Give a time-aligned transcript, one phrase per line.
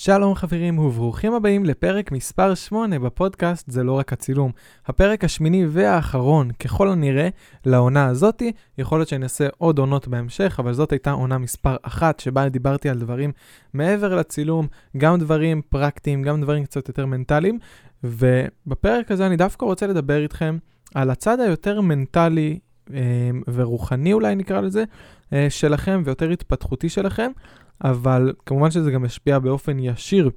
[0.00, 4.52] שלום חברים וברוכים הבאים לפרק מספר 8 בפודקאסט זה לא רק הצילום.
[4.86, 7.28] הפרק השמיני והאחרון ככל הנראה
[7.66, 12.20] לעונה הזאתי, יכול להיות שאני אעשה עוד עונות בהמשך, אבל זאת הייתה עונה מספר 1
[12.20, 13.32] שבה דיברתי על דברים
[13.74, 14.66] מעבר לצילום,
[14.96, 17.58] גם דברים פרקטיים, גם דברים קצת יותר מנטליים,
[18.04, 20.58] ובפרק הזה אני דווקא רוצה לדבר איתכם
[20.94, 22.58] על הצד היותר מנטלי
[22.94, 24.84] אה, ורוחני אולי נקרא לזה,
[25.32, 27.30] אה, שלכם ויותר התפתחותי שלכם.
[27.84, 30.30] אבל כמובן שזה גם ישפיע באופן ישיר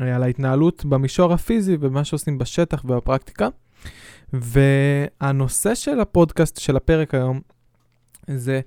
[0.00, 3.48] אה, על ההתנהלות במישור הפיזי ובמה שעושים בשטח ובפרקטיקה.
[4.32, 7.40] והנושא של הפודקאסט של הפרק היום
[8.30, 8.60] זה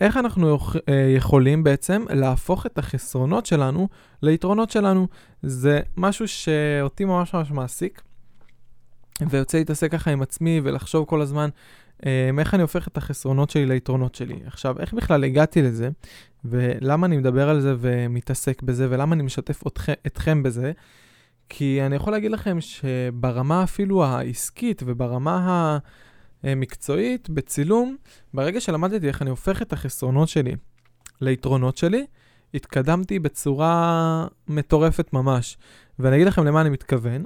[0.00, 0.58] איך אנחנו
[0.88, 3.88] אה, יכולים בעצם להפוך את החסרונות שלנו
[4.22, 5.08] ליתרונות שלנו.
[5.42, 8.02] זה משהו שאותי ממש ממש מעסיק,
[9.30, 11.48] ויוצא להתעסק ככה עם עצמי ולחשוב כל הזמן
[12.06, 14.40] אמ, איך אני הופך את החסרונות שלי ליתרונות שלי.
[14.46, 15.88] עכשיו, איך בכלל הגעתי לזה,
[16.44, 20.72] ולמה אני מדבר על זה ומתעסק בזה, ולמה אני משתף אתכם, אתכם בזה?
[21.48, 25.78] כי אני יכול להגיד לכם שברמה אפילו העסקית וברמה
[26.42, 27.96] המקצועית, בצילום,
[28.34, 30.56] ברגע שלמדתי איך אני הופך את החסרונות שלי
[31.20, 32.06] ליתרונות שלי,
[32.54, 35.56] התקדמתי בצורה מטורפת ממש.
[35.98, 37.24] ואני אגיד לכם למה אני מתכוון.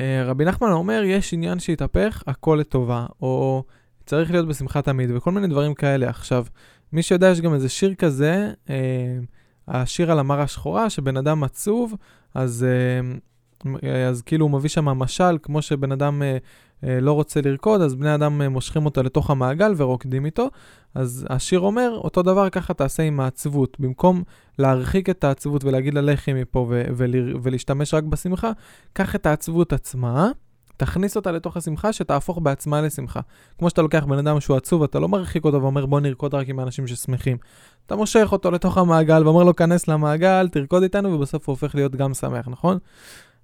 [0.00, 3.64] אה, רבי נחמן אומר, יש עניין שהתהפך, הכל לטובה, או
[4.06, 6.08] צריך להיות בשמחה תמיד, וכל מיני דברים כאלה.
[6.08, 6.46] עכשיו,
[6.92, 9.18] מי שיודע, יש גם איזה שיר כזה, אה,
[9.68, 11.94] השיר על המרה השחורה, שבן אדם עצוב,
[12.34, 13.16] אז, אה,
[14.08, 16.36] אז כאילו הוא מביא שם משל, כמו שבן אדם אה,
[16.84, 20.48] אה, לא רוצה לרקוד, אז בני אדם אה, מושכים אותו לתוך המעגל ורוקדים איתו.
[20.94, 23.76] אז השיר אומר, אותו דבר ככה תעשה עם העצבות.
[23.80, 24.22] במקום
[24.58, 28.50] להרחיק את העצבות ולהגיד לה לכי מפה ו- ול- ולהשתמש רק בשמחה,
[28.92, 30.30] קח את העצבות עצמה.
[30.76, 33.20] תכניס אותה לתוך השמחה שתהפוך בעצמה לשמחה.
[33.58, 36.48] כמו שאתה לוקח בן אדם שהוא עצוב, אתה לא מרחיק אותו ואומר בוא נרקוד רק
[36.48, 37.36] עם האנשים ששמחים.
[37.86, 41.96] אתה מושך אותו לתוך המעגל ואומר לו כנס למעגל, תרקוד איתנו, ובסוף הוא הופך להיות
[41.96, 42.78] גם שמח, נכון?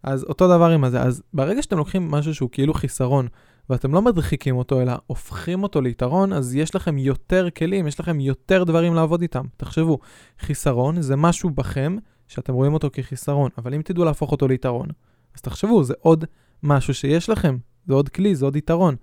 [0.03, 1.03] אז אותו דבר עם הזה.
[1.03, 3.29] אז ברגע שאתם לוקחים משהו שהוא כאילו חיסרון,
[3.71, 8.21] ואתם לא מדחיקים אותו, אלא הופכים אותו ליתרון, אז יש לכם יותר כלים, יש לכם
[8.21, 9.45] יותר דברים לעבוד איתם.
[9.57, 9.99] תחשבו,
[10.39, 11.97] חיסרון זה משהו בכם
[12.29, 14.89] שאתם רואים אותו כחיסרון, אבל אם תדעו להפוך אותו ליתרון,
[15.35, 16.25] אז תחשבו, זה עוד
[16.63, 18.97] משהו שיש לכם, זה עוד כלי, זה עוד יתרון.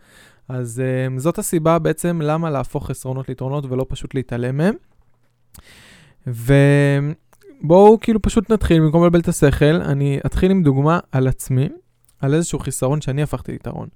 [0.49, 0.81] אז
[1.15, 4.75] um, זאת הסיבה בעצם למה להפוך חסרונות ליתרונות ולא פשוט להתעלם מהם.
[7.63, 11.69] ובואו כאילו פשוט נתחיל, במקום לבלבל את השכל, אני אתחיל עם דוגמה על עצמי,
[12.21, 13.87] על איזשהו חיסרון שאני הפכתי ליתרון.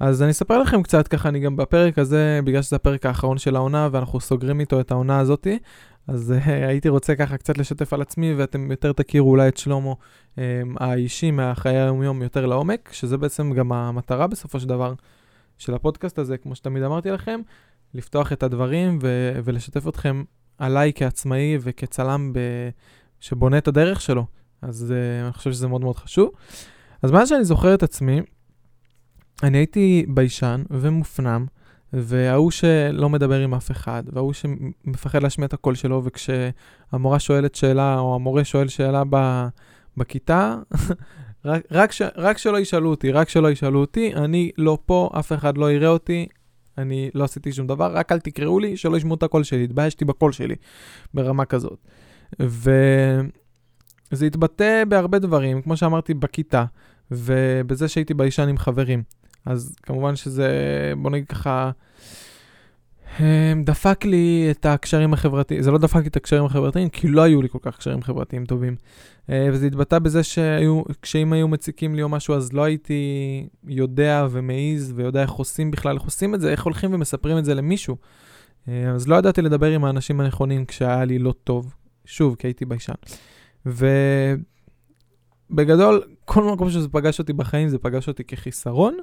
[0.00, 3.56] אז אני אספר לכם קצת ככה, אני גם בפרק הזה, בגלל שזה הפרק האחרון של
[3.56, 5.58] העונה ואנחנו סוגרים איתו את העונה הזאתי,
[6.08, 9.92] אז uh, הייתי רוצה ככה קצת לשתף על עצמי, ואתם יותר תכירו אולי את שלמה
[10.36, 10.38] um,
[10.76, 14.94] האישי מהחיי היום-יום יותר לעומק, שזה בעצם גם המטרה בסופו של דבר
[15.58, 17.40] של הפודקאסט הזה, כמו שתמיד אמרתי לכם,
[17.94, 20.22] לפתוח את הדברים ו- ולשתף אתכם
[20.58, 22.70] עליי כעצמאי וכצלם ב-
[23.20, 24.26] שבונה את הדרך שלו.
[24.62, 26.30] אז uh, אני חושב שזה מאוד מאוד חשוב.
[27.02, 28.20] אז מאז שאני זוכר את עצמי,
[29.42, 31.46] אני הייתי ביישן ומופנם,
[31.92, 37.98] וההוא שלא מדבר עם אף אחד, וההוא שמפחד להשמיע את הקול שלו, וכשהמורה שואלת שאלה,
[37.98, 39.46] או המורה שואל שאלה ב,
[39.96, 40.56] בכיתה,
[41.44, 45.32] רק, רק, ש, רק שלא ישאלו אותי, רק שלא ישאלו אותי, אני לא פה, אף
[45.32, 46.26] אחד לא יראה אותי,
[46.78, 50.04] אני לא עשיתי שום דבר, רק אל תקראו לי, שלא ישמעו את הקול שלי, התביישתי
[50.04, 50.54] בקול שלי,
[51.14, 51.78] ברמה כזאת.
[52.40, 56.64] וזה התבטא בהרבה דברים, כמו שאמרתי, בכיתה,
[57.10, 59.02] ובזה שהייתי ביישן עם חברים.
[59.46, 60.48] אז כמובן שזה,
[61.02, 61.70] בוא נגיד ככה,
[63.64, 67.42] דפק לי את הקשרים החברתיים, זה לא דפק לי את הקשרים החברתיים, כי לא היו
[67.42, 68.76] לי כל כך קשרים חברתיים טובים.
[69.30, 70.22] אה, וזה התבטא בזה
[71.02, 75.94] שאם היו מציקים לי או משהו, אז לא הייתי יודע ומעיז ויודע איך עושים בכלל,
[75.96, 77.96] איך עושים את זה, איך הולכים ומספרים את זה למישהו.
[78.68, 82.64] אה, אז לא ידעתי לדבר עם האנשים הנכונים כשהיה לי לא טוב, שוב, כי הייתי
[82.64, 82.92] ביישן.
[85.50, 88.96] ובגדול, כל מקום שזה פגש אותי בחיים, זה פגש אותי כחיסרון.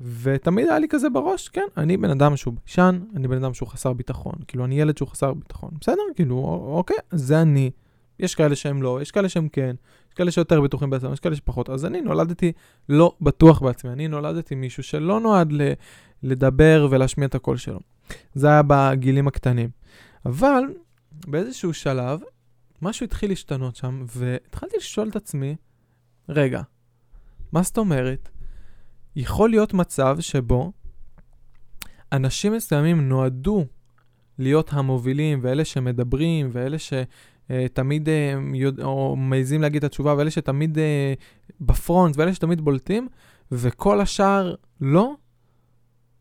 [0.00, 3.68] ותמיד היה לי כזה בראש, כן, אני בן אדם שהוא ביישן, אני בן אדם שהוא
[3.68, 4.34] חסר ביטחון.
[4.48, 5.70] כאילו, אני ילד שהוא חסר ביטחון.
[5.80, 6.36] בסדר, כאילו,
[6.76, 7.70] אוקיי, זה אני.
[8.18, 9.76] יש כאלה שהם לא, יש כאלה שהם כן,
[10.08, 11.70] יש כאלה שיותר בטוחים בעצמם, יש כאלה שפחות.
[11.70, 12.52] אז אני נולדתי
[12.88, 15.72] לא בטוח בעצמי, אני נולדתי מישהו שלא נועד ל-
[16.22, 17.80] לדבר ולהשמיע את הקול שלו.
[18.34, 19.70] זה היה בגילים הקטנים.
[20.26, 20.62] אבל
[21.26, 22.20] באיזשהו שלב,
[22.82, 25.56] משהו התחיל להשתנות שם, והתחלתי לשאול את עצמי,
[26.28, 26.62] רגע,
[27.52, 28.28] מה זאת אומרת?
[29.16, 30.72] יכול להיות מצב שבו
[32.12, 33.64] אנשים מסוימים נועדו
[34.38, 38.08] להיות המובילים, ואלה שמדברים, ואלה שתמיד
[38.54, 41.14] יודע, או מעזים להגיד את התשובה, ואלה שתמיד אה,
[41.60, 43.08] בפרונט, ואלה שתמיד בולטים,
[43.52, 45.14] וכל השאר לא?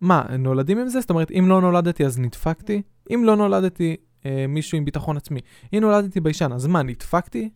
[0.02, 1.02] מה, נולדים עם זה?
[1.02, 2.82] זאת אומרת, אם לא נולדתי אז נדפקתי?
[3.14, 5.40] אם לא נולדתי אה, מישהו עם ביטחון עצמי,
[5.74, 7.50] אם נולדתי ביישן, אז מה, נדפקתי?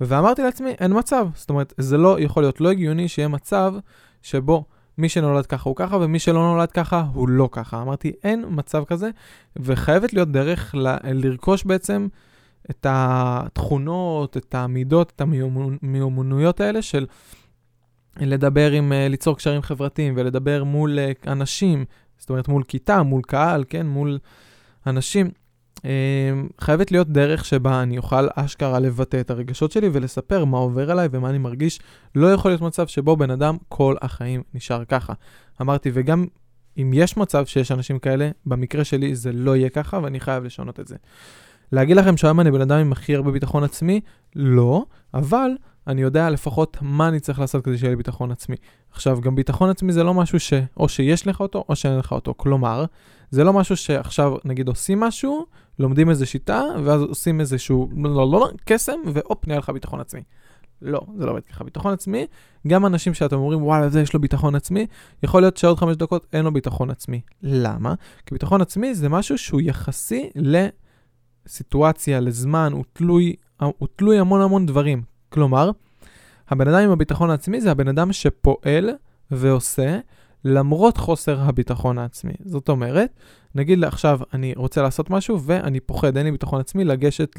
[0.00, 1.28] ואמרתי לעצמי, אין מצב.
[1.34, 3.74] זאת אומרת, זה לא יכול להיות לא הגיוני שיהיה מצב
[4.22, 4.64] שבו
[4.98, 7.82] מי שנולד ככה הוא ככה, ומי שלא נולד ככה הוא לא ככה.
[7.82, 9.10] אמרתי, אין מצב כזה,
[9.56, 12.08] וחייבת להיות דרך ל- לרכוש בעצם
[12.70, 17.06] את התכונות, את המידות, את המיומנויות האלה של
[18.20, 21.84] לדבר עם, אה, ליצור קשרים חברתיים ולדבר מול אה, אנשים,
[22.18, 24.18] זאת אומרת מול כיתה, מול קהל, כן, מול
[24.86, 25.30] אנשים.
[25.84, 25.90] אה,
[26.60, 31.08] חייבת להיות דרך שבה אני אוכל אשכרה לבטא את הרגשות שלי ולספר מה עובר עליי
[31.10, 31.80] ומה אני מרגיש.
[32.14, 35.12] לא יכול להיות מצב שבו בן אדם כל החיים נשאר ככה.
[35.60, 36.26] אמרתי, וגם
[36.78, 40.80] אם יש מצב שיש אנשים כאלה, במקרה שלי זה לא יהיה ככה ואני חייב לשנות
[40.80, 40.96] את זה.
[41.72, 44.00] להגיד לכם שהיום אני בן אדם עם הכי הרבה ביטחון עצמי?
[44.36, 44.84] לא,
[45.14, 45.50] אבל
[45.86, 48.56] אני יודע לפחות מה אני צריך לעשות כדי שיהיה לי ביטחון עצמי.
[48.90, 50.52] עכשיו, גם ביטחון עצמי זה לא משהו ש...
[50.76, 52.34] או שיש לך אותו או שאין לך אותו.
[52.36, 52.84] כלומר,
[53.30, 55.46] זה לא משהו שעכשיו, נגיד, עושים משהו,
[55.78, 60.22] לומדים איזה שיטה, ואז עושים איזשהו, לא, לא, לא, קסם, והופ, נהיה לך ביטחון עצמי.
[60.82, 61.64] לא, זה לא עובד ככה.
[61.64, 62.26] ביטחון עצמי,
[62.66, 64.86] גם אנשים שאתם אומרים, וואלה, זה יש לו ביטחון עצמי,
[65.22, 67.20] יכול להיות שעוד חמש דקות אין לו ביטחון עצמי.
[67.42, 67.94] למה?
[68.26, 70.30] כי ביטחון עצמי זה משהו שהוא יחסי
[71.46, 75.02] לסיטואציה, לזמן, הוא תלוי, הוא תלוי המון המון דברים.
[75.28, 75.70] כלומר,
[76.48, 78.90] הבן אדם עם הביטחון העצמי זה הבן אדם שפועל
[79.30, 79.98] ועושה
[80.44, 82.32] למרות חוסר הביטחון העצמי.
[82.44, 83.10] זאת אומרת,
[83.54, 87.36] נגיד עכשיו אני רוצה לעשות משהו ואני פוחד, אין לי ביטחון עצמי, לגשת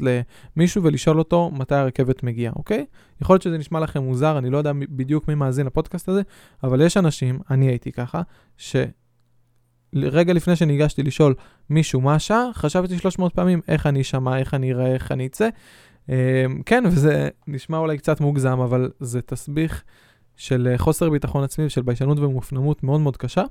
[0.56, 2.86] למישהו ולשאול אותו מתי הרכבת מגיעה, אוקיי?
[3.22, 6.22] יכול להיות שזה נשמע לכם מוזר, אני לא יודע בדיוק מי מאזין לפודקאסט הזה,
[6.64, 8.22] אבל יש אנשים, אני הייתי ככה,
[8.56, 11.34] שרגע לפני שניגשתי לשאול
[11.70, 15.48] מישהו מה השעה, חשבתי 300 פעמים איך אני אשמע, איך אני אראה, איך אני אצא.
[16.08, 16.14] אמ,
[16.66, 19.82] כן, וזה נשמע אולי קצת מוגזם, אבל זה תסביך
[20.40, 23.44] של אה, חוסר ביטחון עצמי ושל ביישנות ומופנמות מאוד מאוד קשה,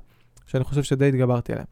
[0.46, 1.64] שאני חושב שדי התגברתי עליה.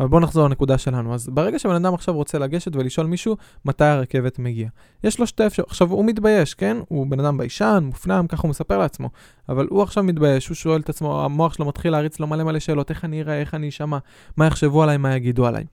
[0.00, 1.14] אבל בואו נחזור לנקודה שלנו.
[1.14, 4.70] אז ברגע שבן אדם עכשיו רוצה לגשת ולשאול מישהו מתי הרכבת מגיעה,
[5.04, 5.70] יש לו שתי אפשרויות.
[5.70, 6.76] עכשיו, הוא מתבייש, כן?
[6.88, 9.10] הוא בן אדם ביישן, מופנם, ככה הוא מספר לעצמו.
[9.48, 12.58] אבל הוא עכשיו מתבייש, הוא שואל את עצמו, המוח שלו מתחיל להריץ לו מלא מלא
[12.58, 13.98] שאלות, איך אני אראה, איך אני אשמע,
[14.36, 15.64] מה יחשבו עליי, מה יגידו עליי.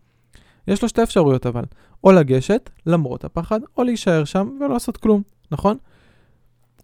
[0.67, 1.63] יש לו שתי אפשרויות אבל,
[2.03, 5.21] או לגשת, למרות הפחד, או להישאר שם ולא לעשות כלום,
[5.51, 5.77] נכון?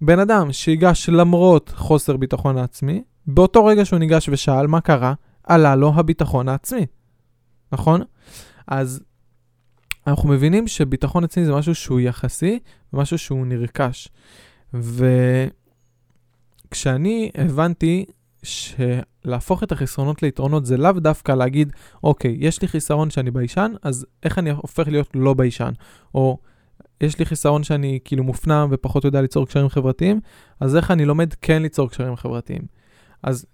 [0.02, 5.14] בן אדם שיגש למרות חוסר ביטחון העצמי, באותו רגע שהוא ניגש ושאל מה קרה,
[5.44, 6.86] עלה לו הביטחון העצמי,
[7.72, 8.02] נכון?
[8.68, 9.04] אז
[10.08, 12.60] אנחנו מבינים שביטחון עצמי זה משהו שהוא יחסי,
[12.94, 14.10] משהו שהוא נרכש.
[16.72, 18.06] וכשאני הבנתי
[18.44, 21.72] שלהפוך את החסרונות ליתרונות זה לאו דווקא להגיד,
[22.04, 25.72] אוקיי, יש לי חיסרון שאני ביישן, אז איך אני הופך להיות לא ביישן?
[26.14, 26.38] או
[27.02, 30.20] יש לי חיסרון שאני כאילו מופנם ופחות יודע ליצור קשרים חברתיים,
[30.60, 32.62] אז איך אני לומד כן ליצור קשרים חברתיים?
[33.24, 33.46] אז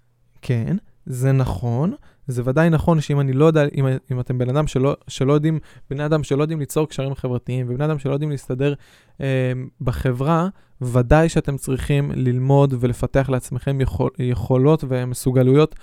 [0.42, 0.76] כן,
[1.06, 1.94] זה נכון,
[2.26, 5.58] זה ודאי נכון שאם אני לא יודע, אם, אם אתם בן אדם שלא, שלא יודעים,
[5.90, 8.74] בני אדם שלא יודעים ליצור קשרים חברתיים, ובני אדם שלא יודעים להסתדר
[9.20, 10.48] אה, בחברה,
[10.80, 15.74] ודאי שאתם צריכים ללמוד ולפתח לעצמכם יכול, יכולות ומסוגלויות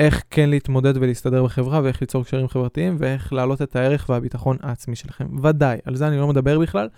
[0.00, 4.96] איך כן להתמודד ולהסתדר בחברה, ואיך ליצור קשרים חברתיים, ואיך להעלות את הערך והביטחון העצמי
[4.96, 5.26] שלכם.
[5.42, 6.88] ודאי, על זה אני לא מדבר בכלל,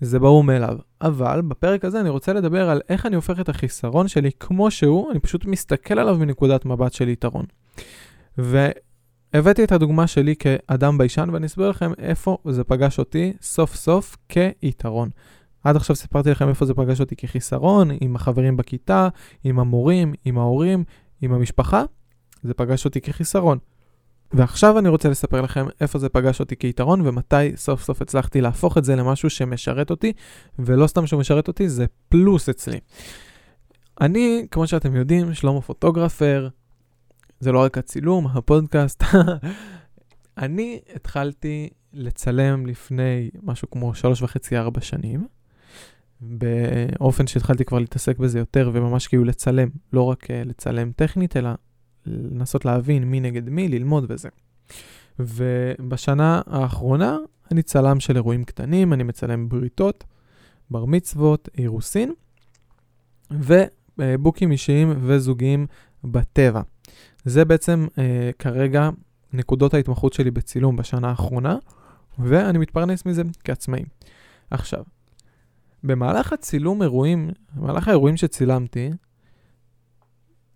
[0.00, 0.78] זה ברור מאליו.
[1.00, 5.10] אבל בפרק הזה אני רוצה לדבר על איך אני הופך את החיסרון שלי כמו שהוא,
[5.10, 7.44] אני פשוט מסתכל עליו מנקודת מבט של יתרון.
[8.38, 14.16] והבאתי את הדוגמה שלי כאדם ביישן, ואני אסביר לכם איפה זה פגש אותי סוף סוף
[14.28, 15.08] כיתרון.
[15.64, 19.08] עד עכשיו סיפרתי לכם איפה זה פגש אותי כחיסרון, עם החברים בכיתה,
[19.44, 20.84] עם המורים, עם ההורים,
[21.22, 21.84] עם המשפחה.
[22.42, 23.58] זה פגש אותי כחיסרון.
[24.32, 28.78] ועכשיו אני רוצה לספר לכם איפה זה פגש אותי כיתרון ומתי סוף סוף הצלחתי להפוך
[28.78, 30.12] את זה למשהו שמשרת אותי,
[30.58, 32.78] ולא סתם שהוא משרת אותי, זה פלוס אצלי.
[34.00, 36.48] אני, כמו שאתם יודעים, שלמה פוטוגרפר,
[37.40, 39.04] זה לא רק הצילום, הפודקאסט.
[40.38, 45.26] אני התחלתי לצלם לפני משהו כמו שלוש וחצי, ארבע שנים,
[46.20, 51.50] באופן שהתחלתי כבר להתעסק בזה יותר וממש כאילו לצלם, לא רק אה, לצלם טכנית, אלא
[52.06, 54.28] לנסות להבין מי נגד מי, ללמוד וזה.
[55.18, 57.16] ובשנה האחרונה
[57.50, 60.04] אני צלם של אירועים קטנים, אני מצלם בריתות,
[60.70, 62.12] בר מצוות, אירוסין,
[63.30, 65.66] ובוקים אישיים וזוגיים
[66.04, 66.60] בטבע.
[67.24, 68.90] זה בעצם אה, כרגע
[69.32, 71.56] נקודות ההתמחות שלי בצילום בשנה האחרונה,
[72.18, 73.84] ואני מתפרנס מזה כעצמאי.
[74.50, 74.84] עכשיו,
[75.84, 78.90] במהלך הצילום אירועים, במהלך האירועים שצילמתי,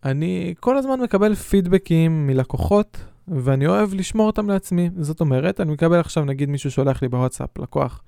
[0.04, 4.90] אני כל הזמן מקבל פידבקים מלקוחות, ואני אוהב לשמור אותם לעצמי.
[4.96, 8.02] זאת אומרת, אני מקבל עכשיו, נגיד מישהו שולח לי בוואטסאפ, לקוח,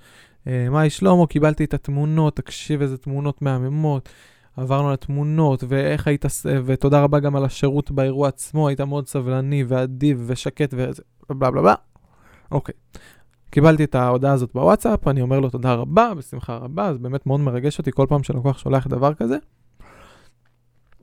[0.46, 4.08] אה, היי שלמה, קיבלתי את התמונות, תקשיב איזה תמונות מהממות.
[4.56, 6.24] עברנו על התמונות, ואיך היית,
[6.64, 11.62] ותודה רבה גם על השירות באירוע עצמו, היית מאוד סבלני ואדיב ושקט וזה, בלה בלה
[11.62, 11.74] בלה.
[12.50, 12.74] אוקיי.
[13.50, 17.40] קיבלתי את ההודעה הזאת בוואטסאפ, אני אומר לו תודה רבה, בשמחה רבה, זה באמת מאוד
[17.40, 19.36] מרגש אותי כל פעם שלקוח שולח דבר כזה.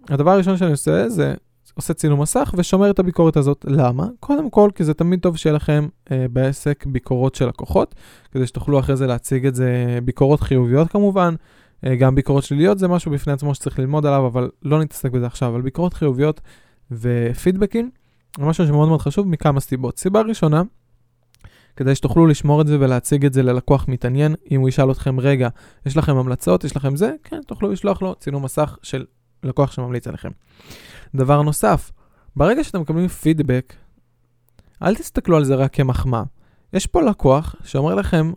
[0.10, 1.34] הדבר הראשון שאני עושה זה
[1.76, 3.66] עושה צילום מסך ושומר את הביקורת הזאת.
[3.70, 4.08] למה?
[4.20, 7.96] קודם כל, כי זה תמיד טוב שיהיה לכם אה, בעסק ביקורות של לקוחות,
[8.32, 11.36] כדי שתוכלו אחרי זה להציג את זה, ביקורות חיוביות כמובן,
[11.86, 15.26] אה, גם ביקורות שליליות זה משהו בפני עצמו שצריך ללמוד עליו, אבל לא נתעסק בזה
[15.26, 16.42] עכשיו, אבל ביקורות חיוביות
[16.92, 17.90] ופידבקים,
[18.40, 20.00] זה משהו שמאוד מאוד חשוב מכמה סיבות.
[20.00, 20.62] סיבה ראשונה,
[21.76, 25.50] כדי שתוכלו לשמור את זה ולהציג את זה ללקוח מתעניין, אם הוא ישאל אתכם, רגע,
[25.86, 29.06] יש לכם המלצות, יש לכם זה, כן, תוכלו לשלוח לו צילום מסך של
[29.44, 30.30] לקוח שממליץ עליכם.
[31.16, 31.92] דבר נוסף,
[32.36, 33.74] ברגע שאתם מקבלים פידבק,
[34.84, 36.24] אל תסתכלו על זה רק כמחמאה.
[36.74, 38.32] יש פה לקוח שאומר לכם,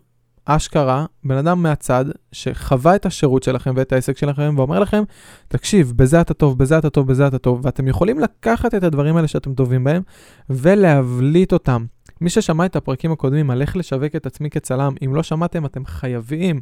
[0.45, 5.03] אשכרה, בן אדם מהצד, שחווה את השירות שלכם ואת העסק שלכם, ואומר לכם,
[5.47, 9.15] תקשיב, בזה אתה טוב, בזה אתה טוב, בזה אתה טוב, ואתם יכולים לקחת את הדברים
[9.17, 10.01] האלה שאתם טובים בהם,
[10.49, 11.85] ולהבליט אותם.
[12.21, 15.85] מי ששמע את הפרקים הקודמים על איך לשווק את עצמי כצלם, אם לא שמעתם, אתם
[15.85, 16.61] חייבים,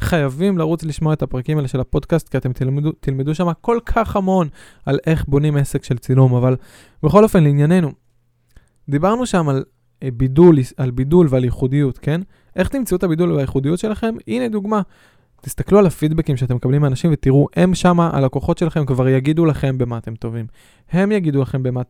[0.00, 4.16] חייבים לרוץ לשמוע את הפרקים האלה של הפודקאסט, כי אתם תלמדו, תלמדו שם כל כך
[4.16, 4.48] המון
[4.86, 6.56] על איך בונים עסק של צילום, אבל
[7.02, 7.92] בכל אופן, לענייננו,
[8.88, 9.64] דיברנו שם על
[10.02, 12.20] אה, בידול, על בידול ועל ייחודיות, כן?
[12.56, 14.14] איך תמצאו את הבידול והייחודיות שלכם?
[14.26, 14.82] הנה דוגמה.
[15.42, 19.98] תסתכלו על הפידבקים שאתם מקבלים מאנשים ותראו, הם שמה, הלקוחות שלכם כבר יגידו לכם במה
[19.98, 20.46] אתם טובים.
[20.90, 21.82] הם יגידו לכם במה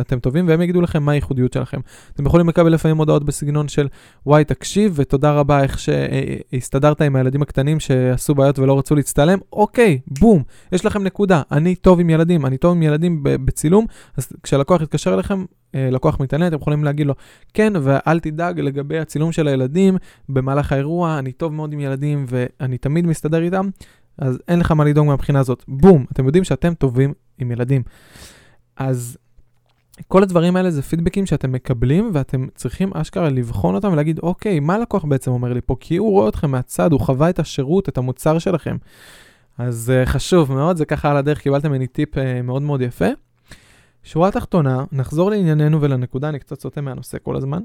[0.00, 1.80] אתם טובים והם יגידו לכם מה הייחודיות שלכם.
[2.14, 3.88] אתם יכולים לקבל לפעמים הודעות בסגנון של,
[4.26, 9.38] וואי, תקשיב ותודה רבה איך שהסתדרת עם הילדים הקטנים שעשו בעיות ולא רצו להצטלם.
[9.52, 10.42] אוקיי, בום,
[10.72, 11.42] יש לכם נקודה.
[11.52, 15.44] אני טוב עם ילדים, אני טוב עם ילדים בצילום, אז כשהלקוח יתקשר אליכם,
[15.74, 17.14] אה, לקוח מתעניין, אתם יכולים להגיד לו,
[17.54, 19.96] כן, ואל תדאג לגבי הצילום של הילדים
[20.28, 23.68] במהלך האירוע, אני טוב מאוד עם ילדים ואני תמיד מסתדר איתם,
[24.18, 25.64] אז אין לך מה לדאוג מהבחינה הזאת.
[25.68, 27.82] בום, אתם יודעים שאתם טובים עם ילדים.
[28.76, 29.18] אז
[30.08, 34.74] כל הדברים האלה זה פידבקים שאתם מקבלים ואתם צריכים אשכרה לבחון אותם ולהגיד, אוקיי, מה
[34.74, 35.76] הלקוח בעצם אומר לי פה?
[35.80, 38.76] כי הוא רואה אתכם מהצד, הוא חווה את השירות, את המוצר שלכם.
[39.58, 43.08] אז uh, חשוב מאוד, זה ככה על הדרך, קיבלתם ממני טיפ uh, מאוד מאוד יפה.
[44.02, 47.62] שורה תחתונה, נחזור לענייננו ולנקודה, אני קצת סוטה מהנושא כל הזמן.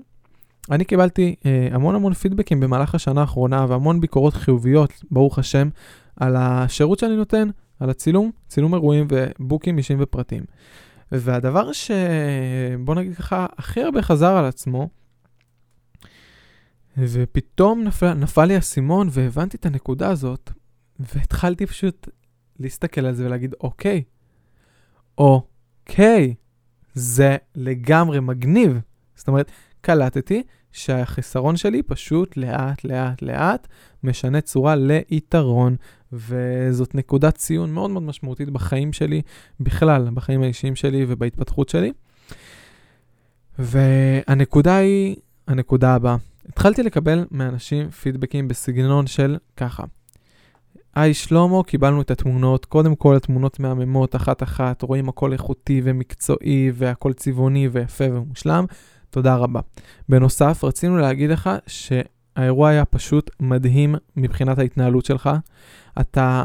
[0.72, 5.70] אני קיבלתי uh, המון המון פידבקים במהלך השנה האחרונה והמון ביקורות חיוביות, ברוך השם,
[6.16, 7.50] על השירות שאני נותן,
[7.80, 10.44] על הצילום, צילום אירועים ובוקים אישיים ופרטיים.
[11.12, 14.90] והדבר שבוא נגיד ככה, הכי הרבה חזר על עצמו,
[16.98, 20.52] ופתאום נפל, נפל לי האסימון והבנתי את הנקודה הזאת,
[21.00, 22.10] והתחלתי פשוט
[22.60, 24.04] להסתכל על זה ולהגיד, אוקיי,
[25.18, 26.36] אוקיי,
[26.94, 28.80] זה לגמרי מגניב.
[29.16, 29.52] זאת אומרת,
[29.82, 33.68] קלטתי שהחיסרון שלי פשוט לאט לאט לאט
[34.04, 35.76] משנה צורה ליתרון,
[36.14, 39.22] וזאת נקודת ציון מאוד מאוד משמעותית בחיים שלי,
[39.60, 41.92] בכלל, בחיים האישיים שלי ובהתפתחות שלי.
[43.60, 45.16] והנקודה היא,
[45.48, 46.16] הנקודה הבאה.
[46.50, 49.84] התחלתי לקבל מאנשים פידבקים בסגנון של ככה.
[50.96, 57.14] היי שלמה, קיבלנו את התמונות, קודם כל התמונות מהממות אחת-אחת, רואים הכל איכותי ומקצועי והכל
[57.14, 58.66] צבעוני ויפה ומושלם,
[59.10, 59.60] תודה רבה.
[60.10, 65.30] בנוסף, רצינו להגיד לך שהאירוע היה פשוט מדהים מבחינת ההתנהלות שלך.
[66.00, 66.44] אתה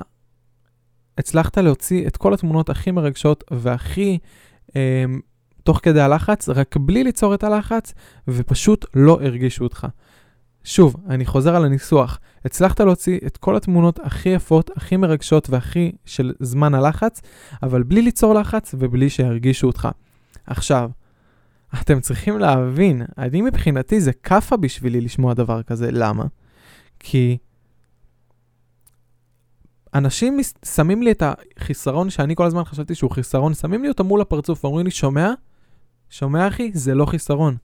[1.18, 4.18] הצלחת להוציא את כל התמונות הכי מרגשות והכי
[4.76, 5.04] אה,
[5.62, 7.94] תוך כדי הלחץ, רק בלי ליצור את הלחץ,
[8.28, 9.86] ופשוט לא הרגישו אותך.
[10.64, 12.18] שוב, אני חוזר על הניסוח.
[12.44, 17.20] הצלחת להוציא את כל התמונות הכי יפות, הכי מרגשות והכי של זמן הלחץ,
[17.62, 19.88] אבל בלי ליצור לחץ ובלי שירגישו אותך.
[20.46, 20.90] עכשיו,
[21.80, 26.24] אתם צריכים להבין, אני מבחינתי זה כאפה בשבילי לשמוע דבר כזה, למה?
[26.98, 27.38] כי
[29.94, 34.20] אנשים שמים לי את החיסרון שאני כל הזמן חשבתי שהוא חיסרון, שמים לי אותו מול
[34.20, 35.32] הפרצוף ואומרים לי, שומע?
[36.10, 36.70] שומע אחי?
[36.74, 37.56] זה לא חיסרון.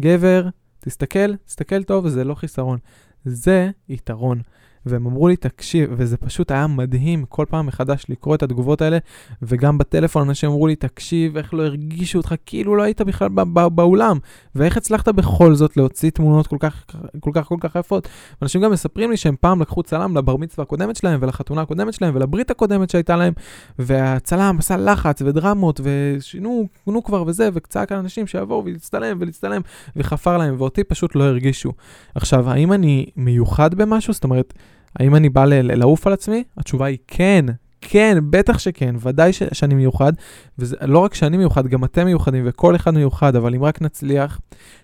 [0.00, 0.48] גבר,
[0.80, 2.78] תסתכל, תסתכל טוב, זה לא חיסרון.
[3.24, 4.42] זה יתרון.
[4.86, 8.98] והם אמרו לי, תקשיב, וזה פשוט היה מדהים כל פעם מחדש לקרוא את התגובות האלה,
[9.42, 13.28] וגם בטלפון אנשים אמרו לי, תקשיב, איך לא הרגישו אותך, כאילו לא היית בכלל
[13.74, 14.18] באולם,
[14.54, 16.84] ואיך הצלחת בכל זאת להוציא תמונות כל כך,
[17.20, 18.08] כל כך, כל כך יפות.
[18.42, 22.16] אנשים גם מספרים לי שהם פעם לקחו צלם לבר מצווה הקודמת שלהם, ולחתונה הקודמת שלהם,
[22.16, 23.32] ולברית הקודמת שהייתה להם,
[23.78, 29.60] והצלם עשה לחץ ודרמות, ושינו, נו כבר וזה, וצעק על אנשים שיבואו ולהצטלם ולהצטלם,
[29.96, 31.72] וחפר להם, ואותי פשוט לא הרגישו.
[32.14, 34.12] עכשיו, האם אני מיוחד במשהו?
[34.12, 34.54] זאת אומרת,
[34.98, 36.44] האם אני בא לעוף על עצמי?
[36.56, 37.44] התשובה היא כן,
[37.80, 40.12] כן, בטח שכן, ודאי ש- שאני מיוחד,
[40.58, 44.40] ולא רק שאני מיוחד, גם אתם מיוחדים וכל אחד מיוחד, אבל אם רק נצליח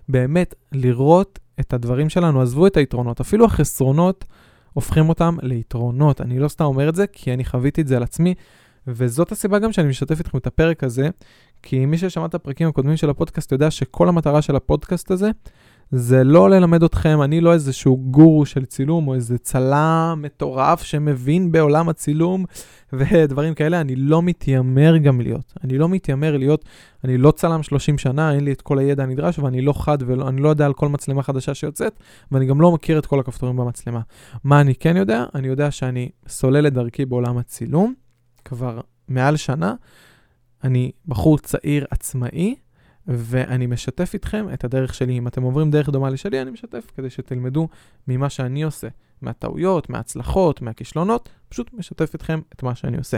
[0.08, 4.24] באמת לראות את הדברים שלנו, עזבו את היתרונות, אפילו החסרונות
[4.72, 6.20] הופכים אותם ליתרונות.
[6.20, 8.34] אני לא סתם אומר את זה, כי אני חוויתי את זה על עצמי,
[8.86, 11.08] וזאת הסיבה גם שאני משתף איתכם את הפרק הזה,
[11.62, 15.30] כי מי ששמע את הפרקים הקודמים של הפודקאסט יודע שכל המטרה של הפודקאסט הזה
[15.90, 21.52] זה לא ללמד אתכם, אני לא איזשהו גורו של צילום או איזה צלם מטורף שמבין
[21.52, 22.44] בעולם הצילום
[22.92, 25.52] ודברים כאלה, אני לא מתיימר גם להיות.
[25.64, 26.64] אני לא מתיימר להיות,
[27.04, 30.40] אני לא צלם 30 שנה, אין לי את כל הידע הנדרש ואני לא חד ואני
[30.40, 32.00] לא יודע על כל מצלמה חדשה שיוצאת,
[32.32, 34.00] ואני גם לא מכיר את כל הכפתורים במצלמה.
[34.44, 35.24] מה אני כן יודע?
[35.34, 37.94] אני יודע שאני סולל את דרכי בעולם הצילום
[38.44, 39.74] כבר מעל שנה.
[40.64, 42.54] אני בחור צעיר עצמאי,
[43.08, 45.18] ואני משתף איתכם את הדרך שלי.
[45.18, 47.68] אם אתם עוברים דרך דומה לשלי, אני משתף כדי שתלמדו
[48.08, 48.88] ממה שאני עושה,
[49.22, 53.16] מהטעויות, מההצלחות, מהכישלונות, פשוט משתף איתכם את מה שאני עושה.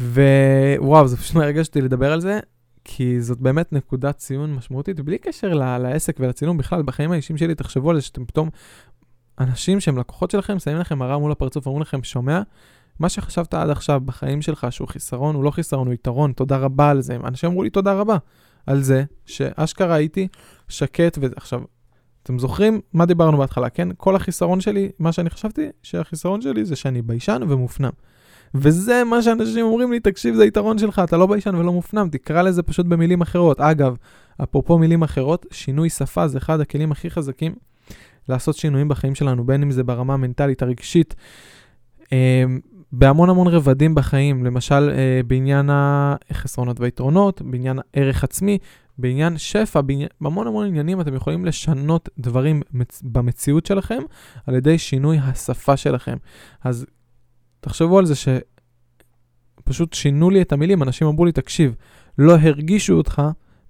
[0.00, 2.40] ווואו, זה פשוט מרגש אותי לדבר על זה,
[2.84, 7.90] כי זאת באמת נקודת ציון משמעותית, בלי קשר לעסק ולצילום בכלל, בחיים האישיים שלי, תחשבו
[7.90, 8.50] על זה שאתם פתאום,
[9.38, 12.42] אנשים שהם לקוחות שלכם, שמים לכם מראה מול הפרצוף, אומרים לכם, שומע?
[12.98, 16.90] מה שחשבת עד עכשיו בחיים שלך שהוא חיסרון, הוא לא חיסרון, הוא יתרון, תודה רבה
[16.90, 17.16] על זה.
[17.24, 18.16] אנשים אמרו לי תודה רבה
[18.66, 20.28] על זה, שאשכרה הייתי
[20.68, 21.60] שקט, ועכשיו,
[22.22, 23.88] אתם זוכרים מה דיברנו בהתחלה, כן?
[23.96, 27.90] כל החיסרון שלי, מה שאני חשבתי, שהחיסרון שלי זה שאני ביישן ומופנם.
[28.54, 32.42] וזה מה שאנשים אומרים לי, תקשיב, זה יתרון שלך, אתה לא ביישן ולא מופנם, תקרא
[32.42, 33.60] לזה פשוט במילים אחרות.
[33.60, 33.96] אגב,
[34.42, 37.54] אפרופו מילים אחרות, שינוי שפה זה אחד הכלים הכי חזקים
[38.28, 41.14] לעשות שינויים בחיים שלנו, בין אם זה ברמה המנטלית, הרגשית,
[42.12, 42.60] אמ,
[42.98, 48.58] בהמון המון רבדים בחיים, למשל אה, בעניין החסרונות והיתרונות, בעניין הערך עצמי,
[48.98, 54.02] בעניין שפע, בעניין, בהמון המון עניינים אתם יכולים לשנות דברים מצ, במציאות שלכם
[54.46, 56.16] על ידי שינוי השפה שלכם.
[56.64, 56.86] אז
[57.60, 58.14] תחשבו על זה
[59.64, 61.74] שפשוט שינו לי את המילים, אנשים אמרו לי, תקשיב,
[62.18, 63.22] לא הרגישו אותך,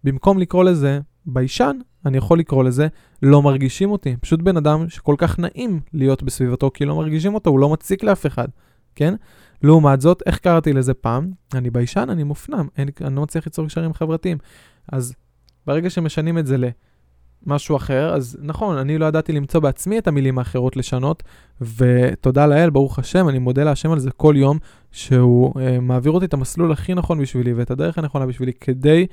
[0.04, 1.76] במקום לקרוא לזה ביישן,
[2.06, 2.88] אני יכול לקרוא לזה
[3.22, 4.16] לא מרגישים אותי.
[4.20, 8.02] פשוט בן אדם שכל כך נעים להיות בסביבתו כי לא מרגישים אותו, הוא לא מציק
[8.02, 8.48] לאף אחד.
[8.94, 9.14] כן?
[9.62, 11.30] לעומת זאת, איך קראתי לזה פעם?
[11.54, 14.38] אני ביישן, אני מופנם, אני, אני לא מצליח ליצור קשרים חברתיים.
[14.92, 15.14] אז
[15.66, 16.56] ברגע שמשנים את זה
[17.46, 21.22] למשהו אחר, אז נכון, אני לא ידעתי למצוא בעצמי את המילים האחרות לשנות,
[21.60, 24.58] ותודה לאל, ברוך השם, אני מודה להשם על זה כל יום,
[24.92, 29.06] שהוא אה, מעביר אותי את המסלול הכי נכון בשבילי ואת הדרך הנכונה בשבילי, כדי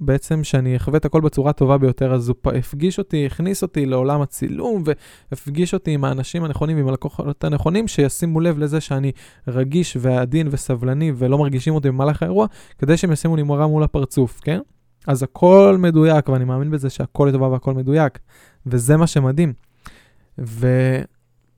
[0.00, 4.20] בעצם שאני אחווה את הכל בצורה טובה ביותר, אז הוא הפגיש אותי, הכניס אותי לעולם
[4.20, 4.82] הצילום,
[5.30, 9.12] והפגיש אותי עם האנשים הנכונים, עם הלקוחות הנכונים, שישימו לב לזה שאני
[9.48, 12.46] רגיש ועדין וסבלני ולא מרגישים אותי במהלך האירוע,
[12.78, 14.60] כדי שהם ישימו לי מורה מול הפרצוף, כן?
[15.06, 18.18] אז הכל מדויק, ואני מאמין בזה שהכל לטובה והכל מדויק,
[18.66, 19.52] וזה מה שמדהים.
[20.38, 20.66] ו...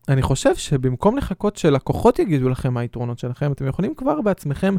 [0.08, 4.76] אני חושב שבמקום לחכות שלקוחות יגידו לכם מה היתרונות שלכם, אתם יכולים כבר בעצמכם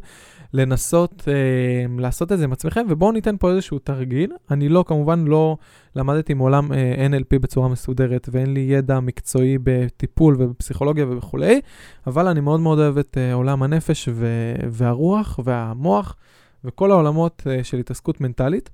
[0.53, 4.31] לנסות אה, לעשות את זה עם עצמכם, ובואו ניתן פה איזשהו תרגיל.
[4.51, 5.57] אני לא, כמובן לא
[5.95, 11.61] למדתי מעולם אה, NLP בצורה מסודרת, ואין לי ידע מקצועי בטיפול ובפסיכולוגיה וכולי,
[12.07, 16.15] אבל אני מאוד מאוד אוהב את אה, עולם הנפש ו- והרוח והמוח
[16.63, 18.69] וכל העולמות אה, של התעסקות מנטלית.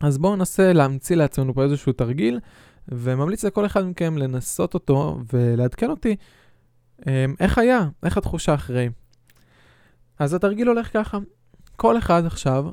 [0.00, 2.40] אז בואו ננסה להמציא לעצמנו פה איזשהו תרגיל.
[2.88, 6.16] וממליץ לכל אחד מכם לנסות אותו ולעדכן אותי
[7.06, 8.88] אמ, איך היה, איך התחושה אחרי.
[10.18, 11.18] אז התרגיל הולך ככה,
[11.76, 12.66] כל אחד עכשיו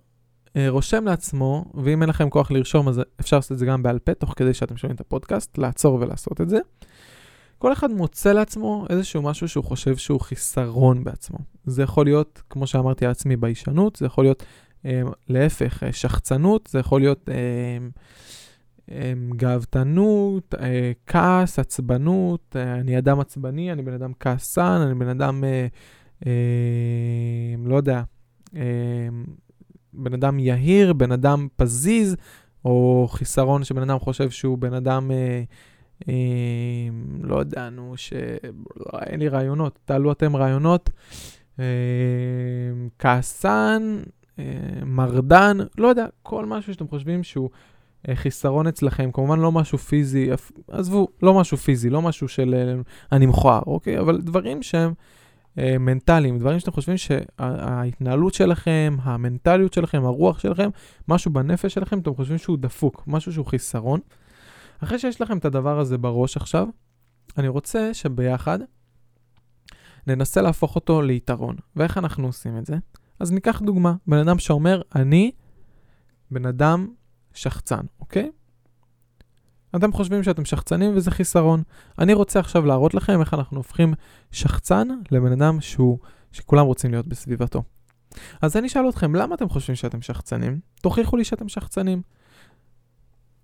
[0.56, 4.00] אה, רושם לעצמו, ואם אין לכם כוח לרשום אז אפשר לעשות את זה גם בעל
[4.00, 6.60] פה, תוך כדי שאתם שומעים את הפודקאסט, לעצור ולעשות את זה.
[7.58, 11.38] כל אחד מוצא לעצמו איזשהו משהו שהוא חושב שהוא חיסרון בעצמו.
[11.66, 14.44] זה יכול להיות, כמו שאמרתי על עצמי, ביישנות, זה יכול להיות
[14.86, 17.30] אה, להפך, שחצנות, זה יכול להיות...
[17.30, 17.88] אה,
[19.36, 25.44] גאוותנות, אה, כעס, עצבנות, אה, אני אדם עצבני, אני בן אדם כעסן, אני בן אדם,
[26.26, 26.34] אה,
[27.66, 28.04] לא יודע,
[29.94, 32.16] בן אדם יהיר, בן אדם פזיז,
[32.66, 35.12] או חיסרון שבן אדם חושב שהוא בן אדם,
[37.22, 40.90] לא יודע, נו, שאין לי רעיונות, תעלו אתם רעיונות,
[43.00, 44.02] כעסן,
[44.86, 47.50] מרדן, לא יודע, כל משהו שאתם חושבים שהוא
[48.16, 50.30] חיסרון אצלכם, כמובן לא משהו פיזי,
[50.68, 54.00] עזבו, לא משהו פיזי, לא משהו של אה, אני מכוער, אוקיי?
[54.00, 54.94] אבל דברים שהם
[55.58, 60.70] אה, מנטליים, דברים שאתם חושבים שההתנהלות שלכם, המנטליות שלכם, הרוח שלכם,
[61.08, 64.00] משהו בנפש שלכם, אתם חושבים שהוא דפוק, משהו שהוא חיסרון.
[64.84, 66.68] אחרי שיש לכם את הדבר הזה בראש עכשיו,
[67.38, 68.60] אני רוצה שביחד
[70.08, 71.56] ננסה להפוך אותו ליתרון.
[71.76, 72.78] ואיך אנחנו עושים את זה?
[73.20, 75.32] אז ניקח דוגמה, בן אדם שאומר, אני
[76.32, 76.88] בן אדם
[77.38, 78.32] שחצן, אוקיי?
[79.76, 81.64] אתם חושבים שאתם שחצנים וזה חיסרון.
[82.00, 83.94] אני רוצה עכשיו להראות לכם איך אנחנו הופכים
[84.32, 85.98] שחצן לבן אדם שהוא,
[86.32, 87.64] שכולם רוצים להיות בסביבתו.
[88.42, 90.60] אז אני אשאל אתכם, למה אתם חושבים שאתם שחצנים?
[90.82, 92.02] תוכיחו לי שאתם שחצנים.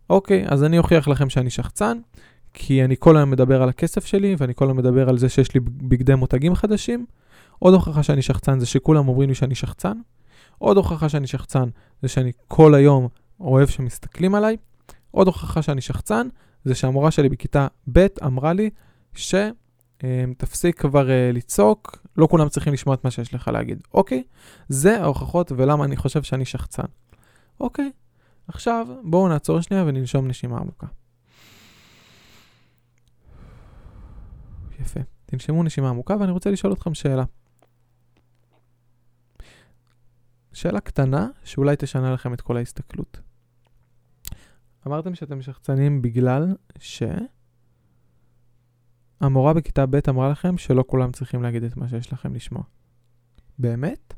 [0.10, 1.97] אוקיי, אז אני אוכיח לכם שאני שחצן,
[2.53, 5.53] כי אני כל היום מדבר על הכסף שלי, ואני כל היום מדבר על זה שיש
[5.53, 7.06] לי בגדי מותגים חדשים.
[7.60, 9.97] עוד הוכחה שאני שחצן זה שכולם אומרים לי שאני שחצן.
[10.58, 11.69] עוד הוכחה שאני שחצן
[12.01, 13.08] זה שאני כל היום
[13.39, 14.57] אוהב שמסתכלים עליי,
[15.11, 16.27] עוד הוכחה שאני שחצן,
[16.65, 18.69] זה שהמורה שלי בכיתה ב' אמרה לי
[19.13, 19.35] ש...
[20.37, 23.83] תפסיק כבר uh, לצעוק, לא כולם צריכים לשמוע את מה שיש לך להגיד.
[23.93, 24.23] אוקיי?
[24.69, 26.85] זה ההוכחות ולמה אני חושב שאני שחצן.
[27.59, 27.91] אוקיי,
[28.47, 30.87] עכשיו בואו נעצור שנייה וננשום נשימה עמוקה.
[34.81, 34.99] יפה.
[35.25, 37.23] תנשמו נשימה עמוקה ואני רוצה לשאול אתכם שאלה.
[40.53, 43.21] שאלה קטנה שאולי תשנה לכם את כל ההסתכלות.
[44.87, 47.03] אמרתם שאתם שחצנים בגלל ש...
[49.21, 52.63] המורה בכיתה ב' אמרה לכם שלא כולם צריכים להגיד את מה שיש לכם לשמוע.
[53.59, 54.13] באמת?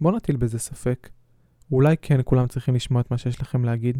[0.00, 1.08] בואו נטיל בזה ספק.
[1.72, 3.98] אולי כן כולם צריכים לשמוע את מה שיש לכם להגיד.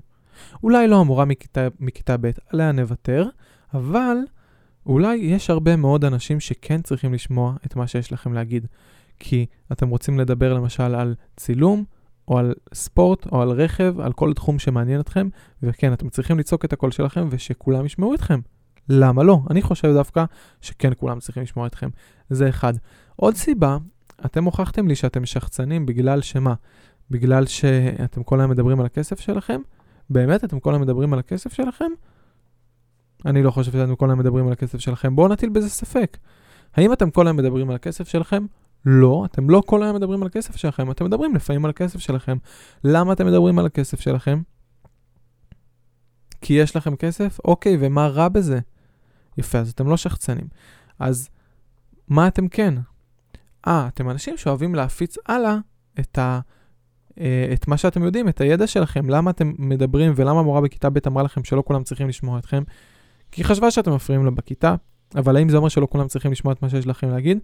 [0.63, 3.29] אולי לא המורה מכיתה, מכיתה ב', עליה נוותר,
[3.75, 4.17] אבל
[4.87, 8.67] אולי יש הרבה מאוד אנשים שכן צריכים לשמוע את מה שיש לכם להגיד.
[9.19, 11.85] כי אתם רוצים לדבר למשל על צילום,
[12.29, 15.29] או על ספורט, או על רכב, על כל תחום שמעניין אתכם,
[15.63, 18.41] וכן, אתם צריכים לצעוק את הקול שלכם ושכולם ישמעו אתכם.
[18.89, 19.41] למה לא?
[19.51, 20.25] אני חושב דווקא
[20.61, 21.89] שכן כולם צריכים לשמוע אתכם.
[22.31, 22.73] זה אחד.
[23.17, 23.79] עוד סיבה,
[24.25, 26.55] אתם הוכחתם לי שאתם שחצנים בגלל שמה?
[27.11, 29.61] בגלל שאתם כל היום מדברים על הכסף שלכם?
[30.11, 30.45] באמת?
[30.45, 31.91] אתם כל היום מדברים על הכסף שלכם?
[33.27, 35.17] אני לא חושב שאתם כל היום מדברים על הכסף שלכם.
[35.17, 36.17] בואו נטיל בזה ספק.
[36.75, 38.47] האם אתם כל היום מדברים על הכסף שלכם?
[38.87, 42.37] לא, אתם לא כל היום מדברים על הכסף שלכם, אתם מדברים לפעמים על הכסף שלכם.
[42.85, 44.43] למה אתם מדברים על הכסף שלכם?
[46.41, 47.39] כי יש לכם כסף?
[47.45, 48.61] אוקיי, ומה רע בזה?
[49.39, 50.49] יפה, אז אתם לא שחצנים.
[50.99, 51.29] אז
[52.09, 52.75] מה אתם כן?
[53.67, 55.57] אה, אתם אנשים שאוהבים להפיץ הלאה
[56.01, 56.41] את, ה,
[57.21, 60.99] אה, את מה שאתם יודעים, את הידע שלכם, למה אתם מדברים ולמה המורה בכיתה ב'
[61.07, 62.63] אמרה לכם שלא כולם צריכים לשמוע אתכם.
[63.33, 64.75] כי היא חשבה שאתם מפריעים לה בכיתה,
[65.15, 67.39] אבל האם זה אומר שלא כולם צריכים לשמוע את מה שיש לכם להגיד?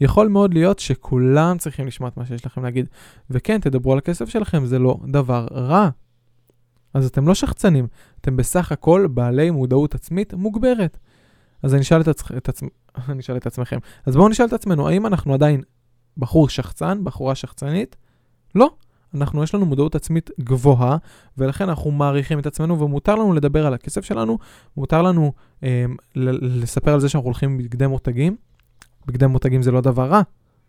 [0.00, 2.88] יכול מאוד להיות שכולם צריכים לשמוע את מה שיש לכם להגיד.
[3.30, 5.88] וכן, תדברו על הכסף שלכם, זה לא דבר רע.
[6.94, 7.86] אז אתם לא שחצנים,
[8.20, 10.98] אתם בסך הכל בעלי מודעות עצמית מוגברת.
[11.62, 12.32] אז אני אשאל את, עצ...
[12.36, 12.60] את, עצ...
[13.08, 13.78] אני אשאל את עצמכם.
[14.06, 15.62] אז בואו נשאל את עצמנו, האם אנחנו עדיין
[16.16, 17.96] בחור שחצן, בחורה שחצנית?
[18.54, 18.70] לא.
[19.16, 20.96] אנחנו, יש לנו מודעות עצמית גבוהה,
[21.38, 24.38] ולכן אנחנו מעריכים את עצמנו, ומותר לנו לדבר על הכסף שלנו,
[24.76, 28.36] מותר לנו אה, לספר על זה שאנחנו הולכים בבגדי מותגים.
[29.06, 30.22] בגדי מותגים זה לא דבר רע,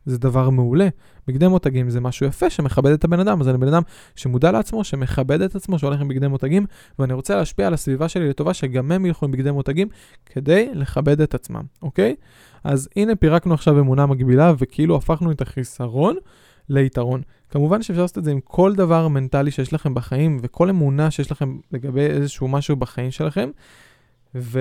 [0.06, 0.88] זה דבר מעולה.
[1.28, 3.82] בגדי מותגים זה משהו יפה שמכבד את הבן אדם, אז אני בן אדם
[4.16, 6.66] שמודע לעצמו, שמכבד את עצמו, שהולך עם בגדי מותגים,
[7.00, 9.88] ואני רוצה להשפיע על הסביבה שלי לטובה שגם הם ילכו עם בגדי מותגים
[10.26, 12.16] כדי לכבד את עצמם, אוקיי?
[12.64, 16.16] אז הנה פירקנו עכשיו אמונה מגבילה וכאילו הפכנו את החיסרון
[16.70, 17.22] ליתרון.
[17.50, 21.32] כמובן שאפשר לעשות את זה עם כל דבר מנטלי שיש לכם בחיים וכל אמונה שיש
[21.32, 23.50] לכם לגבי איזשהו משהו בחיים שלכם.
[24.36, 24.60] ו...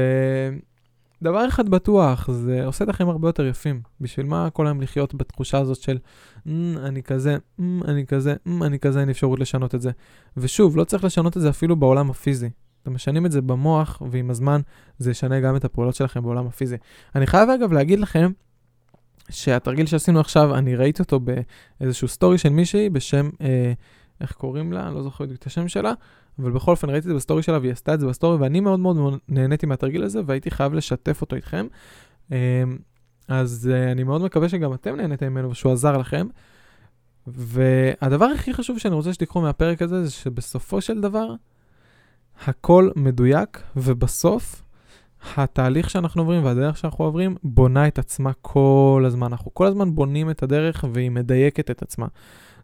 [1.23, 3.81] דבר אחד בטוח, זה עושה את החיים הרבה יותר יפים.
[4.01, 5.99] בשביל מה כל היום לחיות בתחושה הזאת של
[6.47, 9.91] mm, אני כזה, mm, אני כזה, mm, אני כזה, אין אפשרות לשנות את זה.
[10.37, 12.51] ושוב, לא צריך לשנות את זה אפילו בעולם הפיזי.
[12.83, 14.61] אתם משנים את זה במוח, ועם הזמן
[14.99, 16.77] זה ישנה גם את הפעולות שלכם בעולם הפיזי.
[17.15, 18.31] אני חייב אגב להגיד לכם,
[19.31, 23.73] שהתרגיל שעשינו עכשיו, אני ראיתי אותו באיזשהו סטורי של מישהי בשם, אה,
[24.21, 24.87] איך קוראים לה?
[24.87, 25.93] אני לא זוכר את השם שלה.
[26.39, 28.81] אבל בכל אופן ראיתי את זה בסטורי שלה והיא עשתה את זה בסטורי, ואני מאוד
[28.81, 31.67] מאוד נהניתי מהתרגיל הזה, והייתי חייב לשתף אותו איתכם.
[32.31, 32.37] אמ,
[33.29, 36.27] אז אה, אני מאוד מקווה שגם אתם נהניתם ממנו ושהוא עזר לכם.
[37.27, 41.35] והדבר הכי חשוב שאני רוצה שתיקחו מהפרק הזה, זה שבסופו של דבר,
[42.47, 44.63] הכל מדויק, ובסוף,
[45.37, 49.27] התהליך שאנחנו עוברים והדרך שאנחנו עוברים בונה את עצמה כל הזמן.
[49.27, 52.07] אנחנו כל הזמן בונים את הדרך והיא מדייקת את עצמה.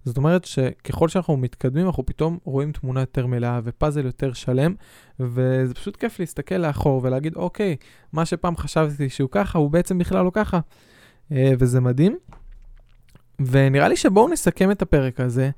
[0.04, 4.74] זאת אומרת שככל שאנחנו מתקדמים, אנחנו פתאום רואים תמונה יותר מלאה ופאזל יותר שלם,
[5.20, 7.76] וזה פשוט כיף להסתכל לאחור ולהגיד, אוקיי,
[8.12, 10.60] מה שפעם חשבתי שהוא ככה, הוא בעצם בכלל לא ככה.
[11.32, 12.18] אה, וזה מדהים.
[13.40, 15.50] ונראה לי שבואו נסכם את הפרק הזה.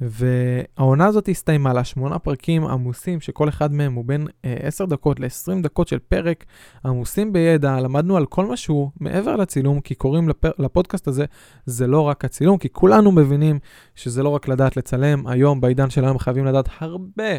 [0.00, 5.20] והעונה הזאת הסתיימה לה שמונה פרקים עמוסים, שכל אחד מהם הוא בין אה, 10 דקות
[5.20, 6.44] ל-20 דקות של פרק,
[6.84, 10.50] עמוסים בידע, למדנו על כל משהו מעבר לצילום, כי קוראים לפר...
[10.58, 11.24] לפודקאסט הזה,
[11.66, 13.58] זה לא רק הצילום, כי כולנו מבינים
[13.94, 17.36] שזה לא רק לדעת לצלם, היום בעידן של היום חייבים לדעת הרבה,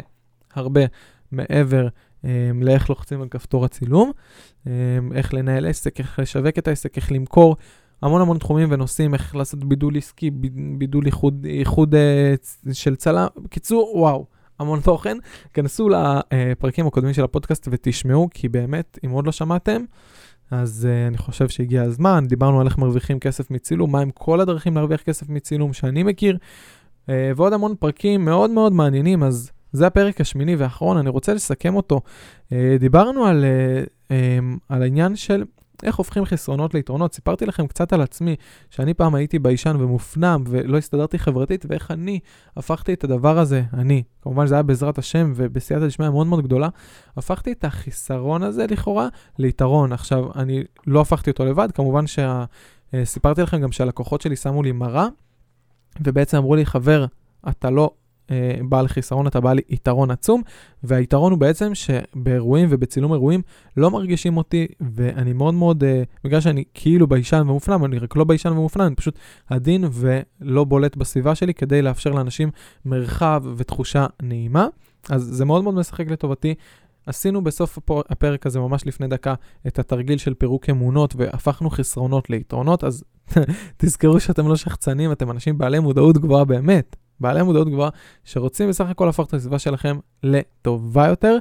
[0.54, 0.80] הרבה
[1.32, 1.88] מעבר
[2.24, 4.12] אה, לאיך לוחצים על כפתור הצילום,
[4.66, 4.72] אה,
[5.14, 7.56] איך לנהל עסק, איך לשווק את העסק, איך למכור.
[8.02, 10.30] המון המון תחומים ונושאים, איך לעשות בידול עסקי,
[10.78, 13.26] בידול איחוד, איחוד uh, של צלם.
[13.36, 14.26] בקיצור, וואו,
[14.58, 15.18] המון תוכן.
[15.54, 19.82] כנסו לפרקים הקודמים של הפודקאסט ותשמעו, כי באמת, אם עוד לא שמעתם,
[20.50, 22.24] אז uh, אני חושב שהגיע הזמן.
[22.28, 26.38] דיברנו על איך מרוויחים כסף מצילום, מהם כל הדרכים להרוויח כסף מצילום שאני מכיר,
[27.06, 31.76] uh, ועוד המון פרקים מאוד מאוד מעניינים, אז זה הפרק השמיני והאחרון, אני רוצה לסכם
[31.76, 32.00] אותו.
[32.48, 35.44] Uh, דיברנו על, uh, um, על העניין של
[35.82, 37.14] איך הופכים חסרונות ליתרונות.
[37.14, 38.36] סיפרתי לכם קצת על עצמי,
[38.70, 42.20] שאני פעם הייתי ביישן ומופנם ולא הסתדרתי חברתית, ואיך אני
[42.56, 46.68] הפכתי את הדבר הזה, אני, כמובן זה היה בעזרת השם ובסייעתא דשמיא מאוד מאוד גדולה,
[47.16, 49.92] הפכתי את החיסרון הזה לכאורה ליתרון.
[49.92, 53.42] עכשיו, אני לא הפכתי אותו לבד, כמובן שסיפרתי שה...
[53.42, 55.06] לכם גם שהלקוחות שלי שמו לי מראה,
[56.00, 57.06] ובעצם אמרו לי, חבר,
[57.48, 58.07] אתה לא אה,
[58.68, 60.42] בעל חיסרון, אתה בעל יתרון עצום,
[60.82, 63.42] והיתרון הוא בעצם שבאירועים ובצילום אירועים
[63.76, 68.24] לא מרגישים אותי, ואני מאוד מאוד, אה, בגלל שאני כאילו ביישן ומופנם, אני רק לא
[68.24, 69.18] ביישן ומופנם, אני פשוט
[69.50, 72.50] עדין ולא בולט בסביבה שלי כדי לאפשר לאנשים
[72.84, 74.66] מרחב ותחושה נעימה.
[75.10, 76.54] אז זה מאוד מאוד משחק לטובתי.
[77.06, 79.34] עשינו בסוף הפרק הזה, ממש לפני דקה,
[79.66, 83.04] את התרגיל של פירוק אמונות והפכנו חסרונות ליתרונות, אז
[83.78, 86.96] תזכרו שאתם לא שחצנים, אתם אנשים בעלי מודעות גבוהה באמת.
[87.20, 87.90] בעלי מודעות גבוהה,
[88.24, 91.38] שרוצים בסך הכל להפוך את הסביבה שלכם לטובה יותר.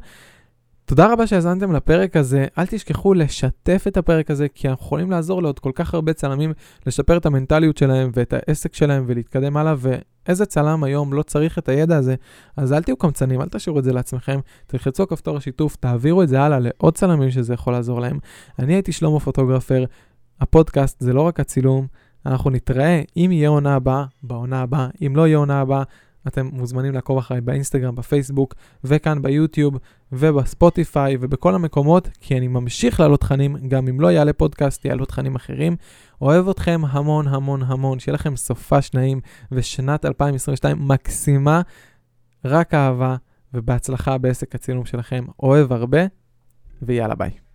[0.85, 5.41] תודה רבה שהאזנתם לפרק הזה, אל תשכחו לשתף את הפרק הזה, כי אנחנו יכולים לעזור
[5.43, 6.53] לעוד כל כך הרבה צלמים
[6.85, 11.69] לשפר את המנטליות שלהם ואת העסק שלהם ולהתקדם הלאה, ואיזה צלם היום לא צריך את
[11.69, 12.15] הידע הזה,
[12.57, 16.41] אז אל תהיו קמצנים, אל תשאירו את זה לעצמכם, תלחצו כפתור השיתוף, תעבירו את זה
[16.41, 18.19] הלאה לעוד צלמים שזה יכול לעזור להם.
[18.59, 19.83] אני הייתי שלמה פוטוגרפר,
[20.41, 21.87] הפודקאסט זה לא רק הצילום,
[22.27, 24.87] אנחנו נתראה אם יהיה עונה הבאה, בעונה הבאה.
[25.05, 25.83] אם לא יהיה עונה הבאה,
[26.27, 29.77] אתם מוזמנים לעקוב אחריי באינסטגרם, בפייסבוק, וכאן ביוטיוב,
[30.11, 35.35] ובספוטיפיי, ובכל המקומות, כי אני ממשיך לעלות תכנים, גם אם לא יעלה פודקאסט, יעלו תכנים
[35.35, 35.75] אחרים.
[36.21, 41.61] אוהב אתכם המון המון המון, שיהיה לכם סופש נעים, ושנת 2022 מקסימה,
[42.45, 43.15] רק אהבה,
[43.53, 45.25] ובהצלחה בעסק הצילום שלכם.
[45.43, 46.01] אוהב הרבה,
[46.81, 47.46] ויאללה ביי.